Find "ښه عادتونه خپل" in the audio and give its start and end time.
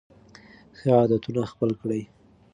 0.77-1.69